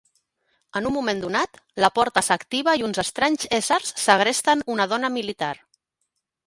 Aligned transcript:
En 0.79 0.87
un 0.89 0.95
moment 0.95 1.19
donat, 1.25 1.59
la 1.85 1.91
porta 1.99 2.25
s'activa 2.29 2.75
i 2.81 2.87
uns 2.89 3.01
estranys 3.05 3.47
éssers 3.61 3.93
segresten 4.09 4.69
una 4.77 4.91
dona 4.95 5.15
militar. 5.21 5.55